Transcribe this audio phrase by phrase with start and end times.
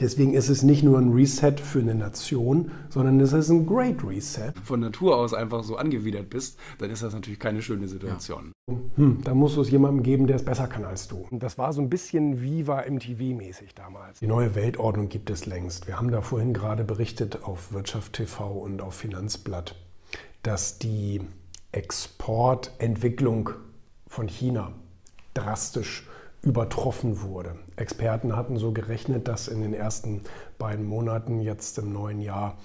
[0.00, 4.02] Deswegen ist es nicht nur ein Reset für eine Nation, sondern es ist ein Great
[4.02, 4.52] Reset.
[4.64, 8.50] Von Natur aus einfach so angewidert bist, dann ist das natürlich keine schöne Situation.
[8.68, 8.76] Ja.
[8.96, 11.28] Hm, da musst du es jemandem geben, der es besser kann als du.
[11.30, 14.18] Das war so ein bisschen Viva MTV-mäßig damals.
[14.18, 15.86] Die neue Weltordnung gibt es längst.
[15.86, 19.76] Wir haben da vorhin gerade berichtet auf Wirtschaft TV und auf Finanzblatt,
[20.42, 21.20] dass die
[21.70, 23.50] Exportentwicklung
[24.08, 24.72] von China
[25.34, 26.08] drastisch
[26.44, 27.56] übertroffen wurde.
[27.76, 30.22] Experten hatten so gerechnet, dass in den ersten
[30.58, 32.58] beiden Monaten jetzt im neuen Jahr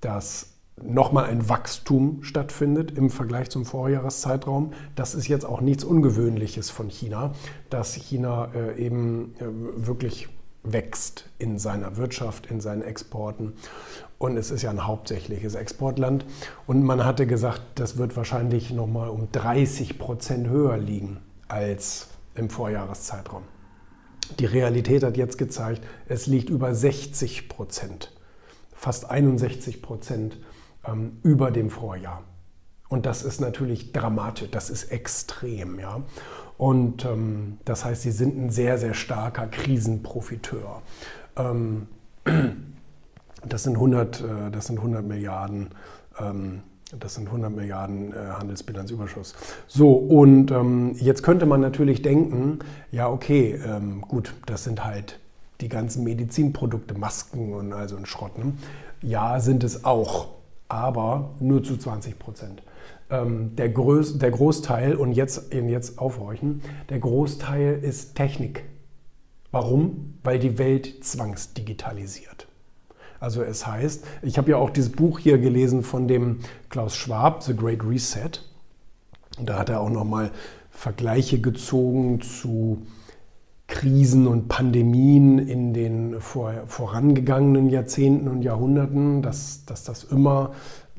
[0.00, 4.72] das nochmal ein Wachstum stattfindet im Vergleich zum Vorjahreszeitraum.
[4.94, 7.32] Das ist jetzt auch nichts Ungewöhnliches von China,
[7.68, 10.28] dass China äh, eben äh, wirklich
[10.62, 13.54] wächst in seiner Wirtschaft, in seinen Exporten.
[14.18, 16.26] Und es ist ja ein hauptsächliches Exportland.
[16.66, 22.08] Und man hatte gesagt, das wird wahrscheinlich nochmal um 30 Prozent höher liegen als
[22.40, 23.44] im Vorjahreszeitraum.
[24.38, 28.12] Die Realität hat jetzt gezeigt, es liegt über 60 Prozent,
[28.74, 30.38] fast 61 Prozent
[30.86, 32.24] ähm, über dem Vorjahr.
[32.88, 35.78] Und das ist natürlich dramatisch, das ist extrem.
[35.78, 36.02] Ja?
[36.58, 40.82] Und ähm, das heißt, sie sind ein sehr, sehr starker Krisenprofiteur.
[41.36, 41.86] Ähm,
[43.46, 45.70] das, sind 100, äh, das sind 100 Milliarden
[46.18, 46.62] ähm,
[46.98, 49.34] das sind 100 Milliarden äh, Handelsbilanzüberschuss.
[49.66, 52.58] So, und ähm, jetzt könnte man natürlich denken,
[52.90, 55.20] ja, okay, ähm, gut, das sind halt
[55.60, 58.38] die ganzen Medizinprodukte, Masken und also ein Schrott.
[58.38, 58.54] Ne?
[59.02, 60.28] Ja, sind es auch,
[60.68, 62.62] aber nur zu 20 Prozent.
[63.10, 68.64] Ähm, der, Groß, der Großteil, und jetzt, jetzt aufhorchen, der Großteil ist Technik.
[69.50, 70.14] Warum?
[70.22, 72.46] Weil die Welt zwangsdigitalisiert.
[73.20, 76.38] Also es heißt, ich habe ja auch dieses Buch hier gelesen von dem
[76.70, 78.30] Klaus Schwab, The Great Reset.
[79.38, 80.30] Und da hat er auch nochmal
[80.70, 82.82] Vergleiche gezogen zu
[83.66, 90.52] Krisen und Pandemien in den vor, vorangegangenen Jahrzehnten und Jahrhunderten, dass, dass das immer,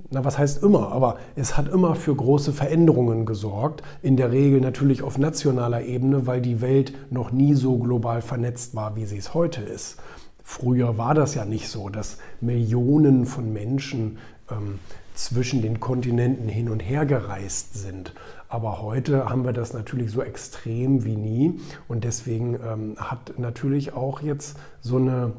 [0.10, 4.62] na was heißt immer, aber es hat immer für große Veränderungen gesorgt, in der Regel
[4.62, 9.18] natürlich auf nationaler Ebene, weil die Welt noch nie so global vernetzt war, wie sie
[9.18, 9.98] es heute ist.
[10.44, 14.18] Früher war das ja nicht so, dass Millionen von Menschen
[14.50, 14.80] ähm,
[15.14, 18.14] zwischen den Kontinenten hin und her gereist sind.
[18.50, 21.60] Aber heute haben wir das natürlich so extrem wie nie.
[21.88, 25.34] Und deswegen ähm, hat natürlich auch jetzt so eine,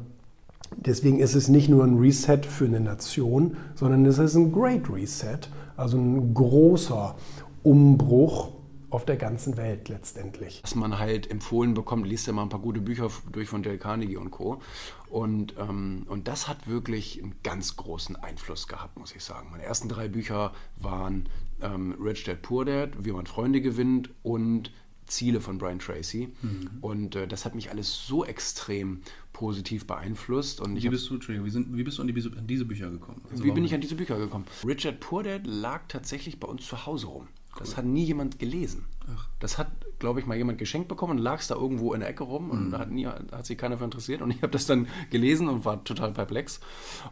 [0.75, 4.89] deswegen ist es nicht nur ein Reset für eine Nation, sondern es ist ein Great
[4.89, 7.15] Reset, also ein großer
[7.61, 8.49] Umbruch
[8.93, 10.61] auf der ganzen Welt letztendlich.
[10.63, 13.77] Was man halt empfohlen bekommt, liest ja mal ein paar gute Bücher durch von Dale
[13.77, 14.61] Carnegie und Co.
[15.09, 19.49] Und, ähm, und das hat wirklich einen ganz großen Einfluss gehabt, muss ich sagen.
[19.51, 21.27] Meine ersten drei Bücher waren
[21.61, 24.71] ähm, Rich Dad Poor Dad, Wie man Freunde gewinnt und
[25.07, 26.31] Ziele von Brian Tracy.
[26.41, 26.69] Mhm.
[26.81, 29.01] Und äh, das hat mich alles so extrem
[29.33, 30.61] positiv beeinflusst.
[30.61, 33.21] Und wie, bist du, wie, sind, wie bist du an, die, an diese Bücher gekommen?
[33.31, 34.45] Also wie bin ich an diese Bücher gekommen?
[34.65, 37.27] Richard Poor Dad lag tatsächlich bei uns zu Hause rum.
[37.55, 37.59] Cool.
[37.59, 38.85] Das hat nie jemand gelesen.
[39.15, 39.27] Ach.
[39.39, 39.67] Das hat,
[39.99, 42.49] glaube ich, mal jemand geschenkt bekommen und lag es da irgendwo in der Ecke rum
[42.49, 42.77] und mhm.
[42.77, 44.21] hat, nie, hat sich keiner für interessiert.
[44.21, 46.61] Und ich habe das dann gelesen und war total perplex.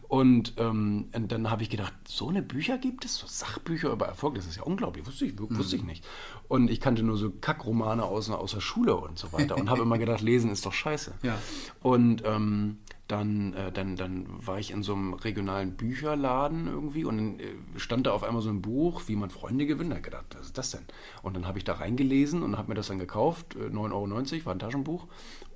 [0.08, 3.18] Und, ähm, und dann habe ich gedacht, so eine Bücher gibt es?
[3.18, 5.90] So Sachbücher über Erfolg, das ist ja unglaublich, wusste ich, wusste ich mhm.
[5.90, 6.06] nicht.
[6.48, 9.82] Und ich kannte nur so Kackromane aus, aus der Schule und so weiter und habe
[9.84, 11.14] immer gedacht, lesen ist doch scheiße.
[11.22, 11.38] Ja.
[11.82, 12.80] Und ähm,
[13.12, 17.46] dann, äh, dann, dann war ich in so einem regionalen Bücherladen irgendwie und dann äh,
[17.76, 19.92] stand da auf einmal so ein Buch, wie man Freunde gewinnt.
[19.92, 20.86] Da habe ich gedacht, was ist das denn?
[21.22, 24.46] Und dann habe ich da reingelesen und habe mir das dann gekauft, äh, 9,90 Euro,
[24.46, 25.08] war ein Taschenbuch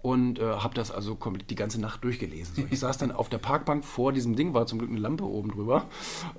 [0.02, 2.56] und äh, habe das also komplett die ganze Nacht durchgelesen.
[2.56, 5.24] So, ich saß dann auf der Parkbank vor diesem Ding, war zum Glück eine Lampe
[5.24, 5.86] oben drüber,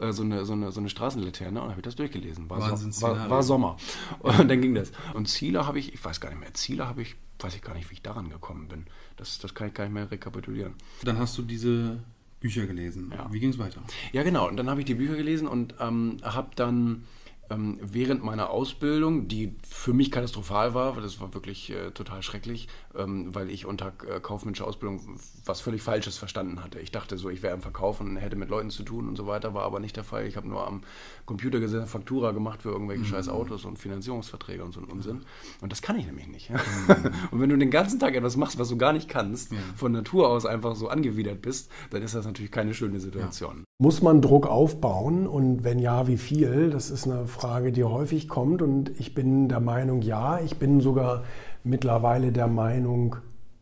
[0.01, 2.49] äh, so, eine, so, eine, so eine Straßenlaterne und habe ich das durchgelesen.
[2.51, 3.77] War, so, war, war Sommer.
[4.21, 4.93] Und dann ging das.
[5.15, 7.75] Und Ziele habe ich, ich weiß gar nicht mehr, Ziele habe ich, weiß ich gar
[7.75, 8.87] nicht, wie ich daran gekommen bin.
[9.17, 10.75] Das, das kann ich gar nicht mehr rekapitulieren.
[11.03, 11.99] Dann hast du diese
[12.41, 13.13] Bücher gelesen.
[13.15, 13.33] Ja.
[13.33, 13.83] Wie ging es weiter?
[14.13, 14.49] Ja, genau.
[14.49, 17.05] Und dann habe ich die Bücher gelesen und ähm, habe dann
[17.51, 22.23] ähm, während meiner Ausbildung, die für mich katastrophal war, weil das war wirklich äh, total
[22.23, 26.81] schrecklich, ähm, weil ich unter äh, kaufmännischer Ausbildung was völlig Falsches verstanden hatte.
[26.81, 29.27] Ich dachte so, ich wäre im Verkauf und hätte mit Leuten zu tun und so
[29.27, 30.27] weiter, war aber nicht der Fall.
[30.27, 30.83] Ich habe nur am
[31.25, 33.07] Computer gesessen, Faktura gemacht für irgendwelche mhm.
[33.07, 35.23] scheiß Autos und Finanzierungsverträge und so einen Unsinn.
[35.61, 36.51] Und das kann ich nämlich nicht.
[36.51, 36.57] Mhm.
[37.31, 39.59] und wenn du den ganzen Tag etwas machst, was du gar nicht kannst, ja.
[39.77, 43.59] von Natur aus einfach so angewidert bist, dann ist das natürlich keine schöne Situation.
[43.59, 43.65] Ja.
[43.79, 46.71] Muss man Druck aufbauen und wenn ja, wie viel?
[46.71, 50.81] Das ist eine Frage, die häufig kommt und ich bin der Meinung, ja, ich bin
[50.81, 51.25] sogar
[51.65, 53.17] mittlerweile der Meinung,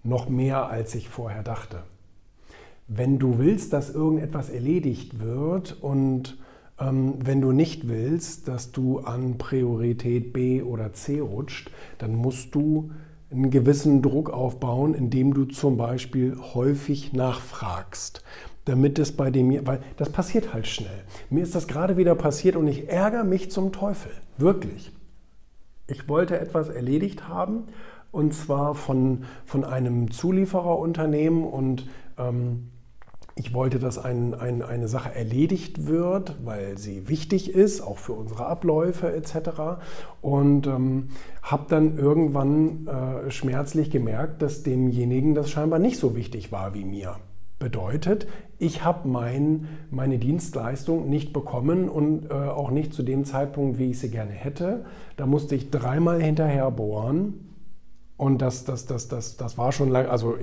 [0.04, 1.82] noch mehr, als ich vorher dachte.
[2.86, 6.36] Wenn du willst, dass irgendetwas erledigt wird und
[6.78, 12.54] ähm, wenn du nicht willst, dass du an Priorität B oder C rutscht, dann musst
[12.54, 12.90] du
[13.30, 18.22] einen gewissen Druck aufbauen, indem du zum Beispiel häufig nachfragst
[18.64, 21.04] damit es bei dem, weil das passiert halt schnell.
[21.30, 24.92] Mir ist das gerade wieder passiert und ich ärgere mich zum Teufel, wirklich.
[25.86, 27.64] Ich wollte etwas erledigt haben
[28.10, 32.70] und zwar von, von einem Zuliefererunternehmen und ähm,
[33.36, 38.12] ich wollte, dass ein, ein, eine Sache erledigt wird, weil sie wichtig ist, auch für
[38.12, 39.82] unsere Abläufe etc.
[40.22, 41.08] Und ähm,
[41.42, 46.84] habe dann irgendwann äh, schmerzlich gemerkt, dass demjenigen das scheinbar nicht so wichtig war wie
[46.84, 47.16] mir.
[47.64, 48.26] Bedeutet,
[48.58, 53.92] ich habe mein, meine Dienstleistung nicht bekommen und äh, auch nicht zu dem Zeitpunkt, wie
[53.92, 54.84] ich sie gerne hätte.
[55.16, 57.54] Da musste ich dreimal hinterher bohren
[58.18, 60.36] und das, das, das, das, das war schon lang, also,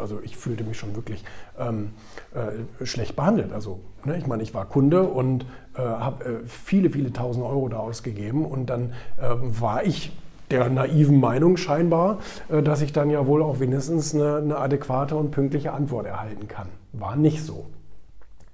[0.00, 1.24] also ich fühlte mich schon wirklich
[1.58, 1.90] ähm,
[2.32, 3.52] äh, schlecht behandelt.
[3.52, 7.68] Also, ne, ich meine, ich war Kunde und äh, habe äh, viele, viele tausend Euro
[7.68, 10.12] da ausgegeben und dann ähm, war ich
[10.50, 12.18] der naiven Meinung scheinbar,
[12.48, 16.48] äh, dass ich dann ja wohl auch wenigstens eine, eine adäquate und pünktliche Antwort erhalten
[16.48, 16.68] kann.
[16.92, 17.66] War nicht so.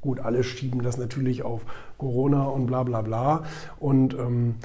[0.00, 1.62] Gut, alle schieben das natürlich auf
[1.96, 3.44] Corona und bla bla bla.
[3.78, 4.56] Und ähm,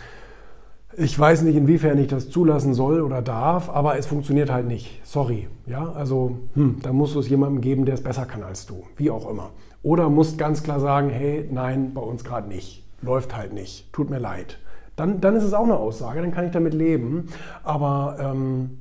[0.97, 4.99] ich weiß nicht, inwiefern ich das zulassen soll oder darf, aber es funktioniert halt nicht.
[5.05, 5.47] Sorry.
[5.65, 8.83] Ja, also hm, da musst du es jemandem geben, der es besser kann als du.
[8.97, 9.51] Wie auch immer.
[9.81, 12.83] Oder musst ganz klar sagen, hey, nein, bei uns gerade nicht.
[13.01, 13.93] Läuft halt nicht.
[13.93, 14.59] Tut mir leid.
[14.99, 17.27] Dann, dann ist es auch eine Aussage, dann kann ich damit leben.
[17.63, 18.78] Aber ähm,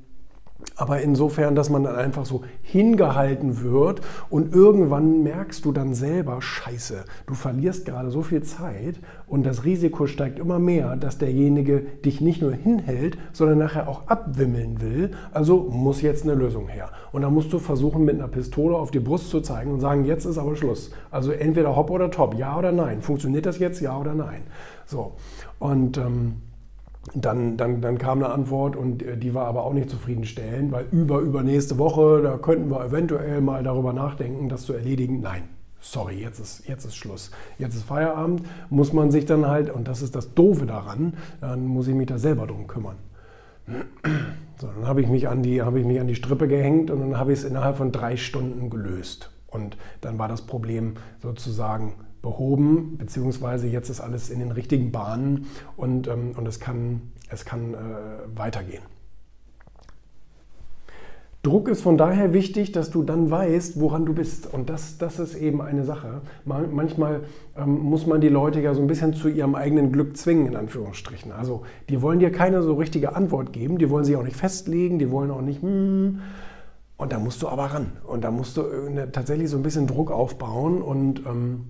[0.78, 6.40] aber insofern, dass man dann einfach so hingehalten wird und irgendwann merkst du dann selber,
[6.40, 11.80] scheiße, du verlierst gerade so viel Zeit und das Risiko steigt immer mehr, dass derjenige
[12.04, 15.10] dich nicht nur hinhält, sondern nachher auch abwimmeln will.
[15.32, 16.90] Also muss jetzt eine Lösung her.
[17.10, 20.04] Und dann musst du versuchen, mit einer Pistole auf die Brust zu zeigen und sagen,
[20.04, 20.92] jetzt ist aber Schluss.
[21.10, 23.02] Also entweder hopp oder top, ja oder nein.
[23.02, 24.42] Funktioniert das jetzt, ja oder nein?
[24.86, 25.16] So.
[25.58, 26.36] Und ähm,
[27.14, 30.86] dann, dann, dann kam eine Antwort und äh, die war aber auch nicht zufriedenstellend, weil
[30.90, 35.20] über, übernächste Woche, da könnten wir eventuell mal darüber nachdenken, das zu erledigen.
[35.20, 35.42] Nein,
[35.80, 37.30] sorry, jetzt ist, jetzt ist Schluss.
[37.58, 41.66] Jetzt ist Feierabend, muss man sich dann halt, und das ist das Doofe daran, dann
[41.66, 42.96] muss ich mich da selber drum kümmern.
[44.60, 47.00] So, dann habe ich, mich an die, habe ich mich an die Strippe gehängt und
[47.00, 49.30] dann habe ich es innerhalb von drei Stunden gelöst.
[49.46, 55.46] Und dann war das Problem sozusagen behoben, beziehungsweise jetzt ist alles in den richtigen Bahnen
[55.76, 57.76] und, ähm, und es kann, es kann äh,
[58.34, 58.82] weitergehen.
[61.44, 64.52] Druck ist von daher wichtig, dass du dann weißt, woran du bist.
[64.52, 66.20] Und das, das ist eben eine Sache.
[66.44, 67.22] Manchmal
[67.56, 70.56] ähm, muss man die Leute ja so ein bisschen zu ihrem eigenen Glück zwingen, in
[70.56, 71.30] Anführungsstrichen.
[71.30, 74.98] Also die wollen dir keine so richtige Antwort geben, die wollen sich auch nicht festlegen,
[74.98, 76.18] die wollen auch nicht, hm,
[76.96, 77.92] und da musst du aber ran.
[78.04, 81.66] Und da musst du äh, tatsächlich so ein bisschen Druck aufbauen und ähm,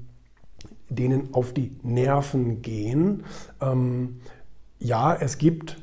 [0.89, 3.25] denen auf die Nerven gehen.
[3.61, 4.21] Ähm,
[4.79, 5.77] ja, es gibt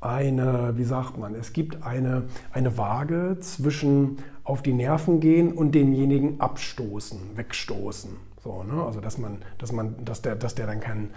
[0.00, 5.74] eine, wie sagt man, es gibt eine, eine Waage zwischen auf die Nerven gehen und
[5.74, 8.10] denjenigen abstoßen, wegstoßen.
[8.42, 8.82] So, ne?
[8.82, 11.10] Also dass man, dass man, dass der, dass der dann keinen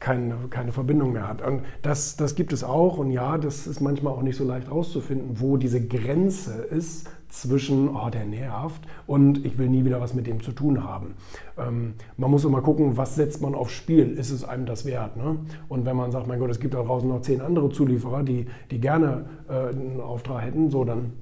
[0.00, 1.42] keine, keine Verbindung mehr hat.
[1.42, 4.70] Und das, das gibt es auch und ja, das ist manchmal auch nicht so leicht
[4.70, 10.14] rauszufinden, wo diese Grenze ist zwischen, oh, der nervt und ich will nie wieder was
[10.14, 11.14] mit dem zu tun haben.
[11.58, 15.16] Ähm, man muss immer gucken, was setzt man aufs Spiel, ist es einem das wert?
[15.16, 15.38] Ne?
[15.68, 18.46] Und wenn man sagt, mein Gott, es gibt da draußen noch zehn andere Zulieferer, die,
[18.70, 21.12] die gerne äh, einen Auftrag hätten, so dann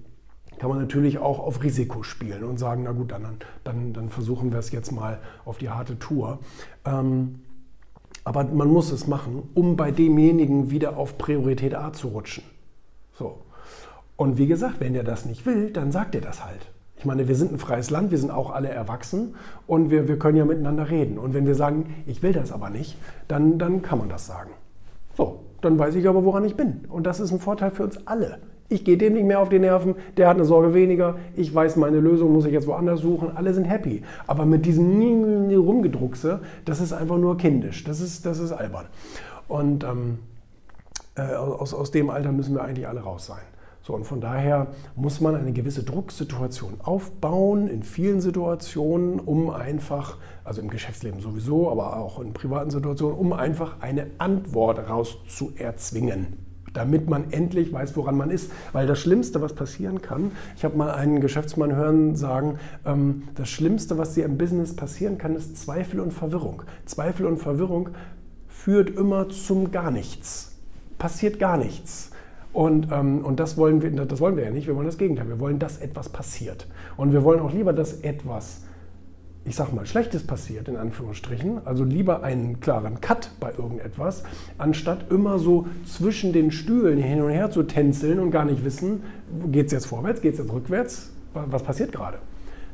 [0.58, 3.26] kann man natürlich auch auf Risiko spielen und sagen, na gut, dann,
[3.64, 6.38] dann, dann versuchen wir es jetzt mal auf die harte Tour.
[6.84, 7.40] Ähm,
[8.24, 12.44] aber man muss es machen, um bei demjenigen wieder auf Priorität A zu rutschen.
[13.18, 13.38] So.
[14.16, 16.70] Und wie gesagt, wenn der das nicht will, dann sagt er das halt.
[16.96, 19.34] Ich meine, wir sind ein freies Land, wir sind auch alle erwachsen
[19.66, 21.18] und wir, wir können ja miteinander reden.
[21.18, 22.96] Und wenn wir sagen, ich will das aber nicht,
[23.28, 24.50] dann, dann kann man das sagen.
[25.16, 26.86] So, dann weiß ich aber, woran ich bin.
[26.88, 28.38] Und das ist ein Vorteil für uns alle.
[28.68, 31.76] Ich gehe dem nicht mehr auf die Nerven, der hat eine Sorge weniger, ich weiß,
[31.76, 34.02] meine Lösung muss ich jetzt woanders suchen, alle sind happy.
[34.26, 38.86] Aber mit diesem Rumgedruckse, das ist einfach nur kindisch, das ist, das ist albern.
[39.48, 40.18] Und ähm,
[41.14, 43.42] äh, aus, aus dem Alter müssen wir eigentlich alle raus sein.
[43.82, 50.16] So, und von daher muss man eine gewisse Drucksituation aufbauen, in vielen Situationen, um einfach,
[50.42, 57.08] also im Geschäftsleben sowieso, aber auch in privaten Situationen, um einfach eine Antwort rauszuerzwingen damit
[57.08, 58.50] man endlich weiß, woran man ist.
[58.72, 63.48] Weil das Schlimmste, was passieren kann, ich habe mal einen Geschäftsmann hören sagen, ähm, das
[63.48, 66.62] Schlimmste, was dir im Business passieren kann, ist Zweifel und Verwirrung.
[66.84, 67.90] Zweifel und Verwirrung
[68.48, 70.58] führt immer zum gar nichts.
[70.98, 72.10] Passiert gar nichts.
[72.52, 75.28] Und, ähm, und das, wollen wir, das wollen wir ja nicht, wir wollen das Gegenteil.
[75.28, 76.68] Wir wollen, dass etwas passiert.
[76.96, 78.62] Und wir wollen auch lieber, dass etwas
[79.46, 84.22] ich sag mal, Schlechtes passiert, in Anführungsstrichen, also lieber einen klaren Cut bei irgendetwas,
[84.56, 89.02] anstatt immer so zwischen den Stühlen hin und her zu tänzeln und gar nicht wissen,
[89.52, 92.18] geht es jetzt vorwärts, geht es jetzt rückwärts, was passiert gerade.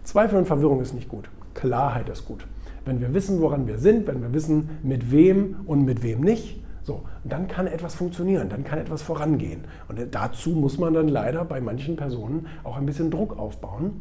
[0.05, 1.29] Zweifel und Verwirrung ist nicht gut.
[1.55, 2.47] Klarheit ist gut.
[2.85, 6.62] Wenn wir wissen, woran wir sind, wenn wir wissen, mit wem und mit wem nicht,
[6.83, 9.65] so, dann kann etwas funktionieren, dann kann etwas vorangehen.
[9.89, 14.00] Und dazu muss man dann leider bei manchen Personen auch ein bisschen Druck aufbauen.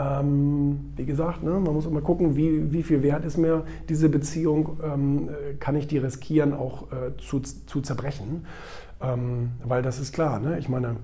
[0.00, 4.08] Ähm, wie gesagt, ne, man muss immer gucken, wie, wie viel wert ist mir diese
[4.08, 5.28] Beziehung, ähm,
[5.58, 8.46] kann ich die riskieren, auch äh, zu, zu zerbrechen.
[9.02, 10.58] Ähm, weil das ist klar, ne?
[10.58, 10.96] ich meine,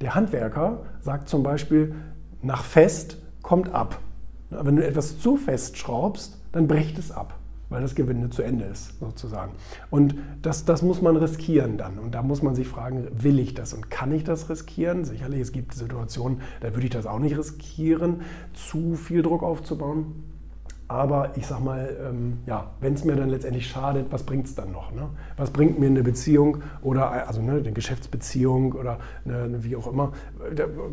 [0.00, 1.94] der Handwerker sagt zum Beispiel,
[2.42, 3.98] nach fest kommt ab.
[4.50, 7.38] Wenn du etwas zu fest schraubst, dann bricht es ab,
[7.70, 9.52] weil das Gewinde zu Ende ist, sozusagen.
[9.90, 11.98] Und das, das muss man riskieren dann.
[11.98, 15.04] Und da muss man sich fragen, will ich das und kann ich das riskieren?
[15.04, 18.22] Sicherlich, es gibt Situationen, da würde ich das auch nicht riskieren,
[18.52, 20.24] zu viel Druck aufzubauen.
[20.88, 24.56] Aber ich sag mal, ähm, ja, wenn es mir dann letztendlich schadet, was bringt es
[24.56, 24.90] dann noch?
[24.92, 25.08] Ne?
[25.36, 30.12] Was bringt mir eine Beziehung oder also ne, eine Geschäftsbeziehung oder eine, wie auch immer,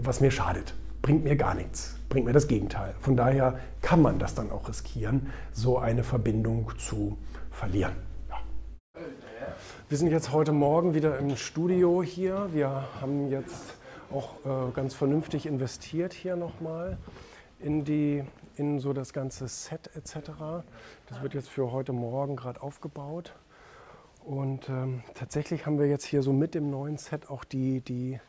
[0.04, 0.76] was mir schadet?
[1.08, 2.96] Bringt mir gar nichts bringt mir das Gegenteil.
[3.00, 7.18] Von daher kann man das dann auch riskieren, so eine Verbindung zu
[7.50, 7.96] verlieren.
[9.88, 12.50] Wir sind jetzt heute Morgen wieder im Studio hier.
[12.52, 13.76] Wir haben jetzt
[14.12, 16.98] auch äh, ganz vernünftig investiert hier nochmal
[17.62, 17.86] in
[18.58, 20.32] in so das ganze Set etc.
[21.08, 23.34] Das wird jetzt für heute Morgen gerade aufgebaut.
[24.26, 28.20] Und ähm, tatsächlich haben wir jetzt hier so mit dem neuen Set auch die, die,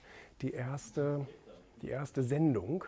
[0.42, 1.26] die, erste,
[1.82, 2.84] die erste Sendung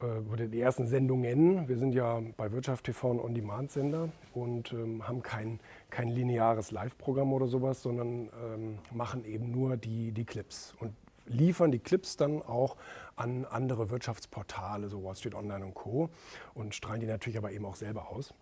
[0.00, 1.68] äh, oder die ersten Sendungen.
[1.68, 5.60] Wir sind ja bei Wirtschaft TV ein On-Demand-Sender und ähm, haben kein,
[5.90, 10.92] kein lineares Live-Programm oder sowas, sondern ähm, machen eben nur die, die Clips und
[11.26, 12.76] liefern die Clips dann auch
[13.16, 16.08] an andere Wirtschaftsportale, so Wall Street Online und Co.
[16.54, 18.32] und strahlen die natürlich aber eben auch selber aus.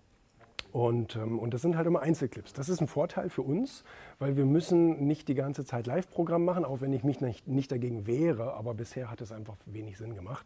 [0.74, 2.52] Und, ähm, und das sind halt immer Einzelclips.
[2.52, 3.84] Das ist ein Vorteil für uns,
[4.18, 7.70] weil wir müssen nicht die ganze Zeit Live-Programm machen, auch wenn ich mich nicht, nicht
[7.70, 10.44] dagegen wehre, aber bisher hat es einfach wenig Sinn gemacht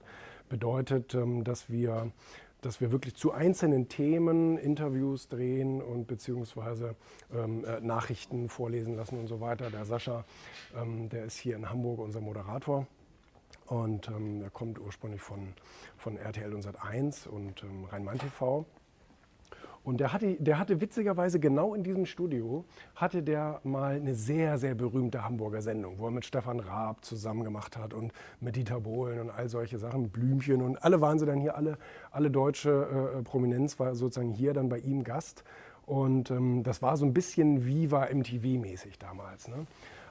[0.51, 2.13] bedeutet, ähm, dass wir,
[2.61, 6.95] dass wir wirklich zu einzelnen Themen Interviews drehen und beziehungsweise
[7.35, 9.71] ähm, äh, Nachrichten vorlesen lassen und so weiter.
[9.71, 10.27] Der Sascha,
[10.77, 12.87] ähm, der ist hier in Hamburg unser Moderator.
[13.65, 15.55] Und ähm, er kommt ursprünglich von,
[15.97, 18.67] von RTL und Sat1 und ähm, Rhein-Main-TV.
[19.89, 24.59] Und der hatte, der hatte witzigerweise genau in diesem Studio, hatte der mal eine sehr,
[24.59, 28.81] sehr berühmte Hamburger Sendung, wo er mit Stefan Raab zusammen gemacht hat und mit Dieter
[28.81, 31.79] Bohlen und all solche Sachen, Blümchen und alle waren sie dann hier, alle,
[32.11, 35.43] alle deutsche äh, Prominenz war sozusagen hier dann bei ihm Gast.
[35.87, 39.49] Und ähm, das war so ein bisschen Viva MTV-mäßig damals.
[39.49, 39.67] Ne?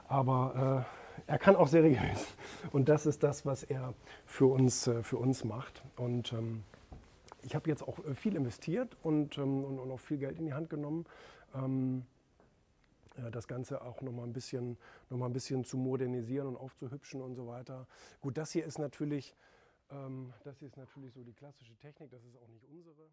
[0.08, 0.84] Aber
[1.24, 2.34] äh, er kann auch seriös.
[2.72, 3.94] Und das ist das, was er
[4.26, 5.84] für uns, äh, für uns macht.
[5.96, 6.64] Und ähm,
[7.42, 10.46] ich habe jetzt auch äh, viel investiert und, ähm, und, und, auch viel Geld in
[10.46, 11.06] die Hand genommen.
[11.54, 12.04] Ähm,
[13.16, 14.76] äh, das Ganze auch nochmal ein, bisschen,
[15.10, 17.86] noch ein bisschen zu modernisieren und aufzuhübschen und so weiter.
[18.20, 19.34] Gut, das hier ist natürlich,
[19.90, 23.08] ähm, das hier ist natürlich so die klassische Technik, das ist auch nicht unsere.